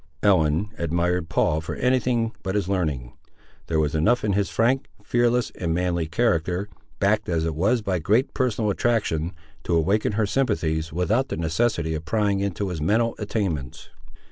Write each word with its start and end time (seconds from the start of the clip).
Ellen 0.23 0.71
admired 0.79 1.29
Paul 1.29 1.61
for 1.61 1.75
anything 1.75 2.31
but 2.41 2.55
his 2.55 2.67
learning. 2.67 3.13
There 3.67 3.79
was 3.79 3.93
enough 3.93 4.23
in 4.23 4.33
his 4.33 4.49
frank, 4.49 4.87
fearless, 5.03 5.51
and 5.51 5.75
manly 5.75 6.07
character, 6.07 6.69
backed 6.97 7.29
as 7.29 7.45
it 7.45 7.53
was 7.53 7.83
by 7.83 7.99
great 7.99 8.33
personal 8.33 8.71
attraction, 8.71 9.31
to 9.63 9.75
awaken 9.75 10.13
her 10.13 10.25
sympathies, 10.25 10.91
without 10.91 11.27
the 11.29 11.37
necessity 11.37 11.93
of 11.93 12.03
prying 12.03 12.39
into 12.39 12.69
his 12.69 12.81
mental 12.81 13.13
attainments. 13.19 13.89